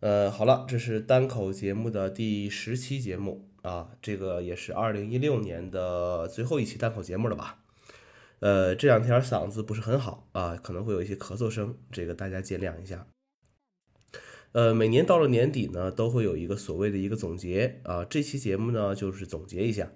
[0.00, 7.62] 呃，好了，这是单口节目的第十期节目啊，这个也是二零一六年的最后一期单口节目了吧？
[8.40, 13.06] 呃，这两天嗓子不是很好啊，可能会有一些咳嗽声，这个大家见谅一下。
[14.52, 19.90] 呃，每年到了年底呢，都会有一个所谓的一个总结啊，这期节目呢就是总结一下，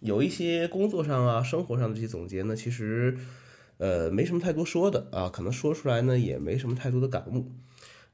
[0.00, 3.18] 有一些工作上啊、生活上的这些总结呢，其实
[3.76, 7.52] 呃没什么太多说的啊，可能说出来呢也没什么太多的感悟。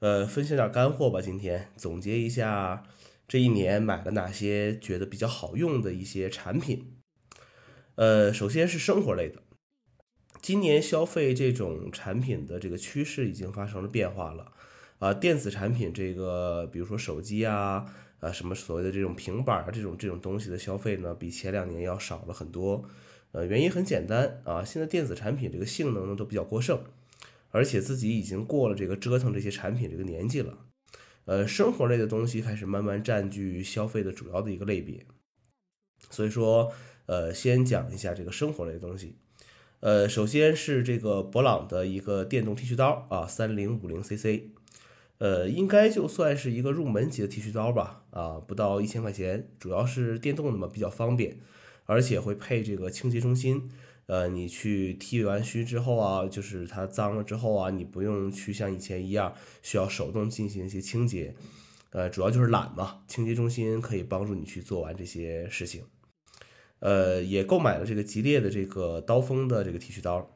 [0.00, 1.20] 呃，分享点干货吧。
[1.20, 2.84] 今天总结一下
[3.28, 6.96] 这一年买了哪些觉得比较好用的一些产品。
[7.96, 9.42] 呃，首先是生活类的，
[10.40, 14.52] 今年消费这种产品的这个趋势已经发生了变化了。
[15.00, 17.84] 啊，电子产品这个，比如说手机啊，
[18.20, 22.88] 啊什么所谓的这种平板儿这种这种东西的消费呢，比前两年要少了很多。
[23.32, 26.82] 呃，原因很简单啊，现在电子产品这个性能呢都比较过剩。
[27.50, 30.58] 而且自己已经过了这个折腾这些产品这个年纪了，
[31.24, 35.06] 呃，生活类的东西开始慢慢占据消费的主要的一个类别。
[36.10, 36.72] 所以说，
[37.06, 39.16] 呃，先讲一下这个生活类的东西。
[39.80, 44.42] 呃，首先是这个博朗的一个电动剃须刀啊，三零五零 cc，
[45.18, 51.38] 呃，应该就算是一个入门级的剃须刀吧，啊，不到一千块钱，主要是电动的嘛，比较方便，
[51.90, 53.68] 而且会配这个清洁中心。
[54.06, 61.34] 呃，你去剃完须之后啊，就是它脏了之后啊，你不用去像以前一样需要手动进行一些清洁，
[61.90, 63.02] 呃，主要就是懒嘛。
[63.08, 65.82] 清洁中心可以帮助你去做完这些事情。
[66.78, 70.30] 呃，也购买了这个吉列的这个刀锋的这个剃须刀，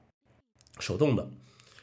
[0.80, 1.30] 手动的。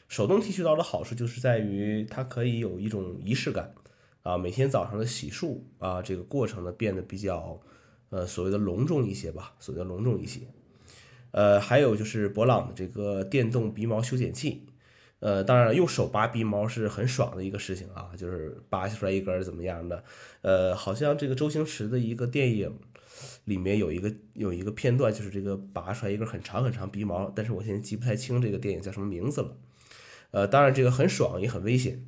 [0.08, 3.74] 手动剃须刀的好处就是在于它可以有一种仪式感
[4.22, 7.60] 啊，每天早上的洗漱啊，这个过程呢变得比较
[8.12, 10.42] 呃所谓的隆重一些吧，所谓的隆重一些。
[11.32, 14.66] 呃，还有就是博朗的这个电动鼻毛修剪器，
[15.20, 20.04] 呃，当然了，用手拔鼻毛是很爽的一个事情啊，就是拔出来一根怎么样的，
[20.42, 22.78] 呃，好像这个周星驰的一个电影
[23.46, 29.56] 里面有一个有一个片段，就是这个拔出来一根很长很长鼻毛，但是我现在记不太清这个电影叫什么名字了，
[30.32, 32.04] 呃，当然这个很爽也很危险，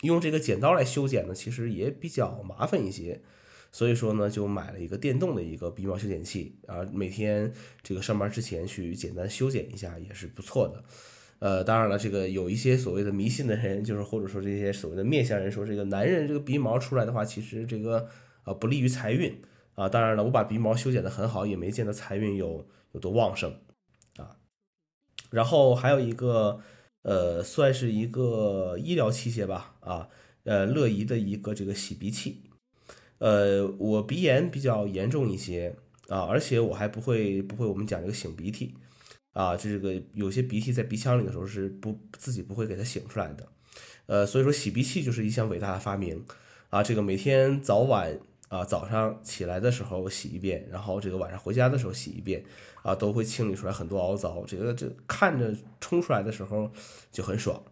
[0.00, 3.22] 用这个剪刀来修剪呢，其实也比较麻烦一些。
[3.72, 7.50] 所以说呢，就买了一个电动的一个鼻毛修剪器啊，每天
[7.82, 10.84] 这个上班之前去简单修剪一下也是不错的。
[11.38, 18.06] 呃，当然了，这个有一些所谓的迷信的人，就是或者说这些所谓的面相人说，这个男人这个鼻毛出来的话，其实这个
[18.44, 19.42] 啊不利于财运
[19.74, 19.88] 啊。
[19.88, 23.52] 当然了，我把鼻毛修剪的很好，也没见得财运有有多旺盛
[24.18, 24.36] 啊。
[25.30, 26.60] 然后还有一个
[27.02, 30.08] 呃，算是一个医疗器械吧啊，
[30.44, 32.42] 呃，乐仪的一个这个洗鼻器。
[33.22, 35.76] 呃，我鼻炎比较严重一些
[36.08, 38.74] 啊，而且我还不会不会我们讲这个擤鼻涕
[39.32, 43.46] 啊，这个有些鼻涕在鼻腔里的时候是不自己不会给它擤出来的，
[44.06, 46.24] 呃，所以说洗鼻器就是一项伟大的发明
[46.70, 48.18] 啊，这个每天早晚
[48.48, 52.44] 啊早上起来的时候洗一遍，然后这个晚上回家的时候洗一遍
[52.82, 56.68] 啊，都会清理出来很多凹槽，这个这看着冲出来的时候
[57.12, 57.62] 就很爽。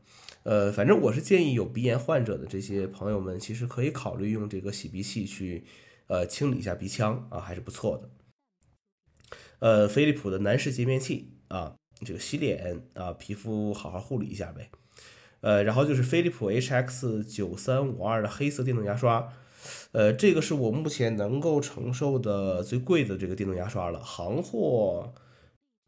[0.42, 5.64] 呃，反正我是建议有鼻炎患者的这些朋友们，其实可以考虑用这个洗鼻器去，
[6.06, 8.10] 呃，清理一下鼻腔啊，还是不错的。
[9.58, 14.70] 呃，飞利浦的男士洁面器啊，这个洗脸啊，皮肤好好护理一下呗。
[15.42, 19.32] 呃，然后就是飞利浦 HX 九三五二的黑色电动牙刷，
[19.92, 25.12] 呃，这个是我目前能够承受的最贵的这个电动牙刷了，行货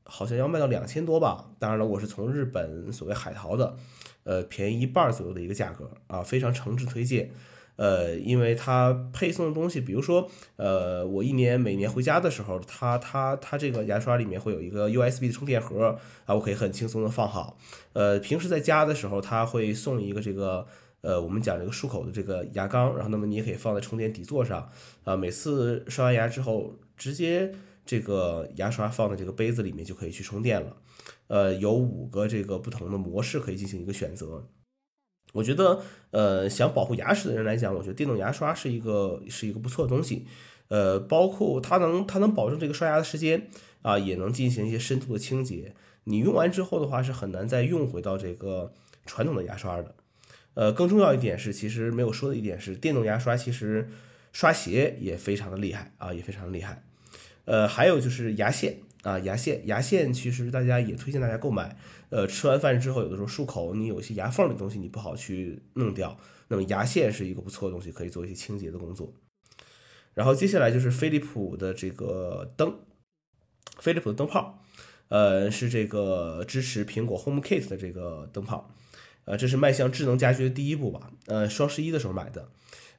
[0.04, 1.50] 好像要卖到两千多吧。
[1.58, 3.76] 当然了，我是从日本所谓海淘的。
[4.24, 7.30] 呃，便宜一半儿左右的一个价格啊，非常诚挚推荐。
[7.74, 17.58] 呃，因为它配送的东西，比如说，呃，我一年每年回家的时候，它它它这个牙刷里面会有一个 USB 的充电盒啊，我可以很轻松的放好。
[17.94, 20.64] 呃，平时在家的时候，它会送一个这个
[21.00, 24.70] 呃，我们讲这个漱口的这个牙缸，然后那么你也可以放在充电底座上
[25.02, 27.52] 啊，每次刷完牙之后，直接
[27.84, 30.76] 这个牙刷放在这个杯子里面就可以去充电了。
[31.26, 34.48] 呃，有五个这个不同的模式可以进行一个选择。
[35.32, 40.26] 我觉得，呃，想保护牙齿的人来讲，我觉得电动牙刷是一个是一个不错的东西。
[40.68, 43.48] 呃，包括它能它能保证这个刷牙的时间
[43.82, 45.74] 啊，也能进行一些深度的清洁。
[46.04, 48.72] 你用完之后的话，是很难再用回到这个
[49.06, 49.94] 传统的牙刷的。
[50.54, 53.88] 呃，更重要一点是，其实没有说的一点是，电动牙刷其实
[54.32, 56.84] 刷鞋也非常的厉害啊，也非常厉害。
[57.44, 58.78] 呃，还有就是牙线。
[59.02, 61.76] 啊，牙线，牙线其实大家也推荐大家购买。
[62.10, 66.16] 呃，吃完饭之后，有的时候漱口，你有些牙缝的东西你不好去弄掉，
[66.46, 69.12] 那么牙线是一个不错的东西，可以做一些清洁的工作。
[70.14, 72.78] 然后接下来就是飞利浦的这个灯，
[73.80, 74.62] 飞利浦的灯泡，
[75.08, 78.72] 呃，是这个支持苹果 HomeKit 的这个灯泡。
[79.24, 81.10] 呃，这是迈向智能家居的第一步吧。
[81.26, 82.48] 呃，双十一的时候买的，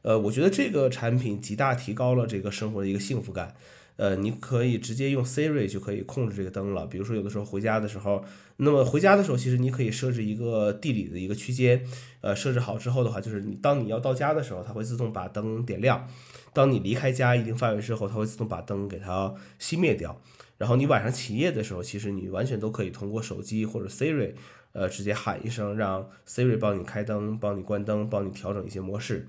[0.01, 3.55] 呃，我觉得这个产品极大提高了这个生活的一个幸福感。
[3.95, 6.85] 呃，你可以直接用 Siri 就可以控制这个灯了。
[6.87, 8.23] 比如说有的时候回家的时候，
[8.57, 11.85] 那么回家的时候，其实你可以设置一个地理的一个区间。
[12.21, 16.07] 呃，设置好之后的话，就是你当你要到家的时候，它会自动把灯点亮；
[16.53, 20.19] 当你离开家一定范围之后，它会自动把灯给它熄灭掉。
[20.57, 24.33] 然后你晚上起夜的时候，其实你完全都可以通过手机或者 Siri。
[24.71, 29.27] 呃，直接喊一声，让 Siri 帮你开灯、帮你关灯、帮你调整一些模式。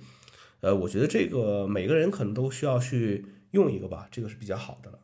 [0.60, 4.98] 呃，我觉得这个每个人可能都需要去用一个吧，这个是比较好的了。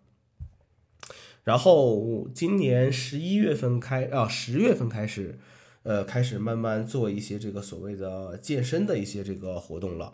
[1.42, 5.38] 然后今年十一月份开啊，十月份开始，
[5.84, 10.12] 呃，开始慢慢做一些这个所谓的健身的一些这个活动了。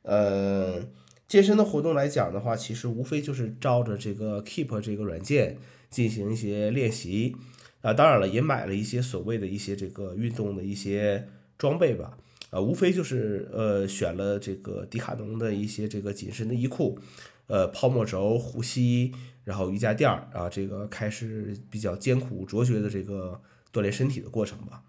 [0.00, 0.80] 呃，
[1.28, 5.58] 健身的活动来讲的话，其实无非就是照着这个 Keep 这个软件
[5.90, 7.36] 进行一些练习。
[7.82, 11.28] 啊，当然了，也买了一些所谓的一些这个运动的一些
[11.58, 12.16] 装备吧，
[12.48, 16.98] 啊，无非就是呃选了这个迪卡侬的一些这个紧身的衣裤，
[17.46, 19.14] 呃，泡沫轴、护膝，
[19.44, 23.40] 然后瑜伽垫儿啊，这个开始比较艰苦卓绝的这个
[23.72, 24.82] 锻炼身体的过程吧。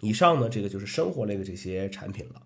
[0.00, 2.42] 以上呢，这个就是生活类的这些产品了，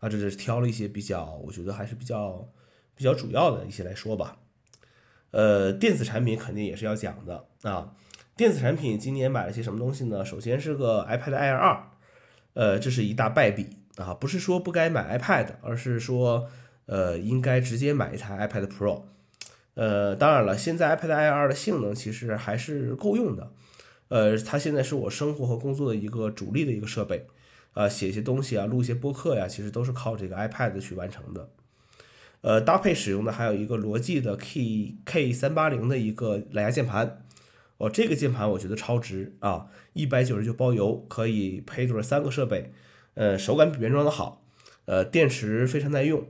[0.00, 2.48] 啊，这是挑了一些比较，我觉得还是比较
[2.94, 4.38] 比较主要的一些来说吧。
[5.30, 7.94] 呃，电子产品肯定也是要讲的啊。
[8.36, 10.22] 电子产品今年买了些什么东西呢？
[10.24, 11.90] 首先是个 iPad Air 二，
[12.52, 14.12] 呃，这是一大败笔啊！
[14.12, 16.50] 不是说不该买 iPad，而是说，
[16.86, 19.02] 呃，应该直接买一台 iPad Pro。
[19.74, 23.52] 呃，当然了，现在 iPad Air 的性能其实还是够用的。
[24.08, 27.26] 呃，它现在是我生活和工作的一个主力的一个设备，
[27.74, 31.50] 啊，写一些东西啊，录一些播客呀，其实都是靠这个 iPad 去完成的。
[32.40, 37.22] 呃，搭配使用的还有一个罗技的 K K 三八零的一个蓝牙键盘。
[37.78, 42.72] 哦，这个键盘我觉得超值啊，一百九十九包邮，可以配对三个设备，
[43.12, 44.42] 呃，手感比原装的好，
[44.86, 46.26] 呃，电池非常耐用，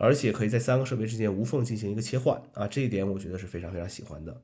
[0.00, 4.40] 而且可以在三个设备之间无缝进行一个切换啊，这一点我觉得是非常非常喜欢的。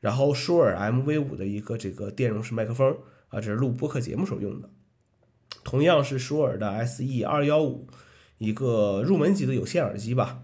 [0.00, 2.96] 然后舒尔 MV 五的一个这个电容式麦克风
[3.28, 4.70] 啊，这是录播客节目时候用的，
[5.62, 7.86] 同样是舒尔的 SE 二幺五，
[8.38, 10.42] 一个入门级的有线耳机吧，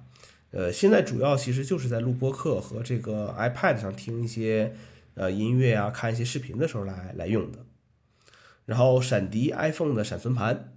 [0.50, 4.74] 呃，现在主要其实就是在录播客和这个 iPad 上听一些。
[5.14, 7.58] 呃，音乐啊，看一些视频的时候来来用的。
[8.64, 10.72] 然后闪迪 iPhone 的闪存盘，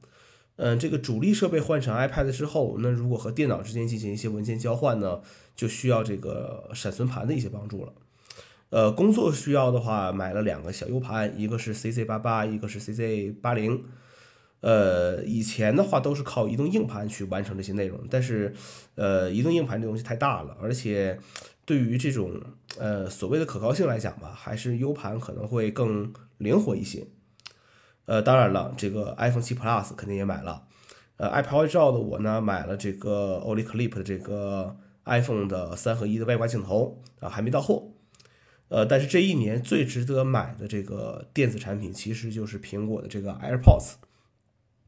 [0.55, 5.21] 嗯，这个主力设备换成 iPad 之后，那如果和电脑之间进行一些文件交换呢，
[5.55, 7.93] 就需要这个闪存盘的一些帮助了。
[8.69, 13.83] 呃，工作需要的话，买了两个小 U 盘，一个是 CZ 八八，一个是 CZ 八零。
[14.61, 18.53] 呃，以前的话都是靠移动硬盘去完成这些内容，但是，
[18.95, 21.19] 呃，移动硬盘这东西太大了，而且。
[21.65, 22.41] 对于这种
[22.77, 27.07] 呃所谓的可靠性来讲吧，还是 U 盘可能会更灵活一些。
[28.05, 30.63] 呃，当然了，这个 iPhone 7 Plus 肯定也买了。
[31.17, 37.89] 呃，爱拍照的我呢，买了这个 Olyclip 的这个 iPhone 的三合一的外挂镜头啊，还没到货。
[38.69, 43.93] 呃，但是这一年最值得买的这个电子产品，其实就是苹果的这个 AirPods。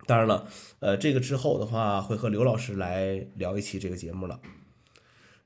[0.07, 0.47] 当然了，
[0.79, 4.39] 呃，这个之后的话会和刘老师来聊一期这个节目了。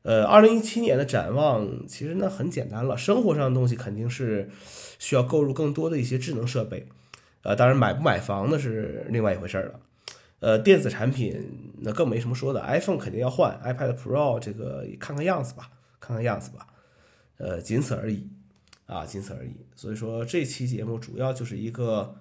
[0.03, 4.49] 呃，二零一七年的展望其实呢很简单了，生活上的东西肯定是
[4.97, 6.87] 需要购入更多的一些智能设备，
[7.43, 9.79] 呃，当然买不买房那是另外一回事了。
[10.39, 15.69] 呃，电子产品那更没什么说的，iPhone 肯定要换，iPad Pro 这个看看样子吧，
[15.99, 16.67] 看看样子吧，
[17.37, 18.29] 呃，仅此而已，
[18.85, 19.55] 啊，仅此而已。
[19.75, 22.15] 所以说这期节目主要就是一个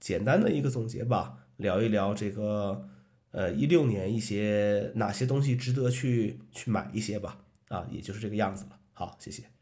[0.00, 2.88] 简单的一个总结吧，聊一聊这个。
[3.36, 7.36] 呃，一六年一些哪些东西值得去去买一些吧？
[7.66, 8.78] 啊，也就是这个样子了。
[8.92, 9.53] 好，谢谢。